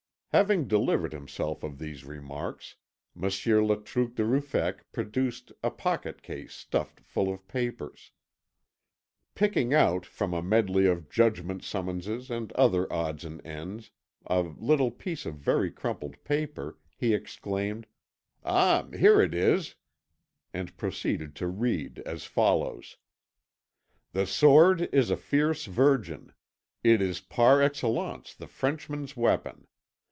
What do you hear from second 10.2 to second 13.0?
a medley of judgment summonses and other